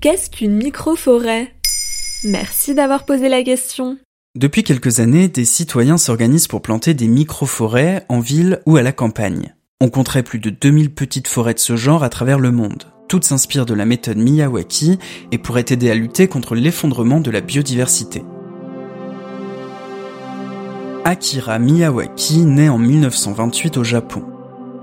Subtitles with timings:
[0.00, 1.52] Qu'est-ce qu'une microforêt?
[2.24, 3.98] Merci d'avoir posé la question.
[4.34, 8.92] Depuis quelques années, des citoyens s'organisent pour planter des microforêts en ville ou à la
[8.92, 9.54] campagne.
[9.78, 12.84] On compterait plus de 2000 petites forêts de ce genre à travers le monde.
[13.10, 14.98] Toutes s'inspirent de la méthode Miyawaki
[15.32, 18.22] et pourraient aider à lutter contre l'effondrement de la biodiversité.
[21.04, 24.24] Akira Miyawaki naît en 1928 au Japon.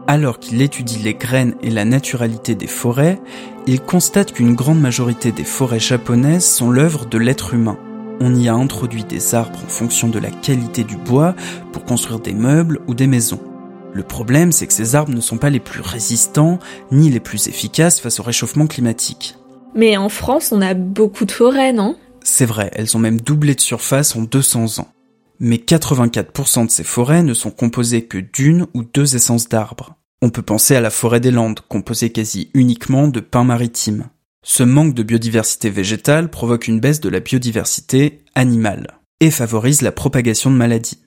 [0.10, 3.20] Alors qu'il étudie les graines et la naturalité des forêts,
[3.68, 7.78] il constate qu'une grande majorité des forêts japonaises sont l'œuvre de l'être humain.
[8.22, 11.36] On y a introduit des arbres en fonction de la qualité du bois
[11.74, 13.42] pour construire des meubles ou des maisons.
[13.94, 16.60] Le problème, c'est que ces arbres ne sont pas les plus résistants
[16.90, 19.36] ni les plus efficaces face au réchauffement climatique.
[19.76, 21.98] Mais en France, on a beaucoup de forêts, non?
[22.24, 24.88] C'est vrai, elles ont même doublé de surface en 200 ans.
[25.40, 29.96] Mais 84% de ces forêts ne sont composées que d'une ou deux essences d'arbres.
[30.20, 34.10] On peut penser à la forêt des Landes, composée quasi uniquement de pins maritimes.
[34.44, 39.92] Ce manque de biodiversité végétale provoque une baisse de la biodiversité animale et favorise la
[39.92, 40.98] propagation de maladies.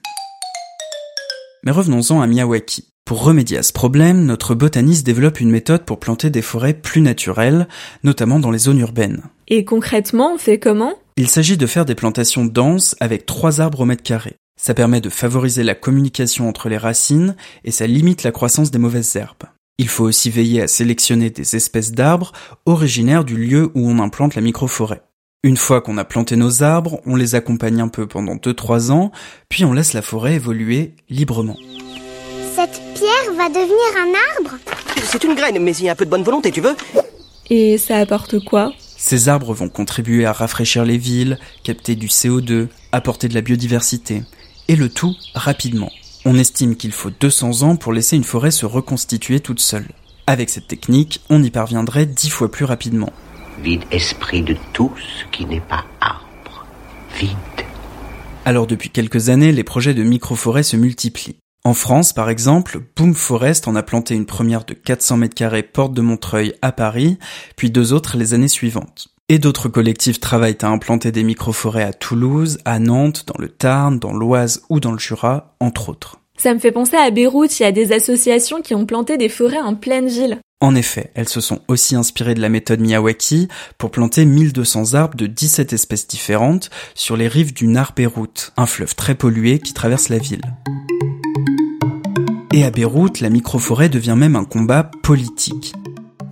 [1.65, 2.87] Mais revenons-en à Miyawaki.
[3.05, 7.01] Pour remédier à ce problème, notre botaniste développe une méthode pour planter des forêts plus
[7.01, 7.67] naturelles,
[8.05, 9.25] notamment dans les zones urbaines.
[9.49, 10.95] Et concrètement, on fait comment?
[11.17, 14.37] Il s'agit de faire des plantations denses avec trois arbres au mètre carré.
[14.63, 18.79] Ça permet de favoriser la communication entre les racines et ça limite la croissance des
[18.79, 19.45] mauvaises herbes.
[19.79, 22.33] Il faut aussi veiller à sélectionner des espèces d'arbres
[22.67, 25.01] originaires du lieu où on implante la microforêt.
[25.43, 29.13] Une fois qu'on a planté nos arbres, on les accompagne un peu pendant 2-3 ans,
[29.49, 31.57] puis on laisse la forêt évoluer librement.
[32.55, 34.59] Cette pierre va devenir un arbre?
[35.05, 36.77] C'est une graine, mais il y a un peu de bonne volonté, tu veux?
[37.49, 38.75] Et ça apporte quoi?
[38.99, 44.23] Ces arbres vont contribuer à rafraîchir les villes, capter du CO2, apporter de la biodiversité
[44.71, 45.91] et le tout rapidement.
[46.25, 49.89] On estime qu'il faut 200 ans pour laisser une forêt se reconstituer toute seule.
[50.29, 53.13] Avec cette technique, on y parviendrait dix fois plus rapidement.
[53.65, 56.67] Vide esprit de tout ce qui n'est pas arbre.
[57.19, 57.67] Vide.
[58.45, 61.39] Alors depuis quelques années, les projets de microforêts se multiplient.
[61.65, 65.65] En France, par exemple, Boom Forest en a planté une première de 400 mètres carrés
[65.65, 67.19] porte de Montreuil à Paris,
[67.57, 69.09] puis deux autres les années suivantes.
[69.33, 74.01] Et d'autres collectifs travaillent à implanter des microforêts à Toulouse, à Nantes, dans le Tarn,
[74.01, 76.19] dans l'Oise ou dans le Jura, entre autres.
[76.37, 79.29] Ça me fait penser à Beyrouth, il y a des associations qui ont planté des
[79.29, 80.41] forêts en pleine ville.
[80.61, 83.47] En effet, elles se sont aussi inspirées de la méthode Miyawaki
[83.79, 88.67] pour planter 1200 arbres de 17 espèces différentes sur les rives du Nar Beyrouth, un
[88.67, 90.43] fleuve très pollué qui traverse la ville.
[92.53, 95.73] Et à Beyrouth, la microforêt devient même un combat politique.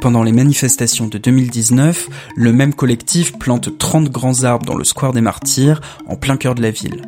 [0.00, 5.12] Pendant les manifestations de 2019, le même collectif plante 30 grands arbres dans le square
[5.12, 7.02] des Martyrs, en plein cœur de la ville.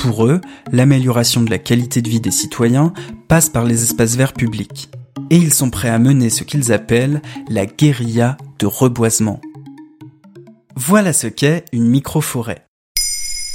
[0.00, 0.40] Pour eux,
[0.72, 2.92] l'amélioration de la qualité de vie des citoyens
[3.28, 4.90] passe par les espaces verts publics.
[5.30, 9.40] Et ils sont prêts à mener ce qu'ils appellent la guérilla de reboisement.
[10.74, 12.66] Voilà ce qu'est une microforêt.